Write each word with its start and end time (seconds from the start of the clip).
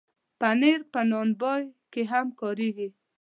پنېر 0.39 0.79
په 0.91 1.01
نان 1.09 1.29
بای 1.41 1.63
کې 1.91 2.01
هم 2.11 2.27
کارېږي. 2.39 2.87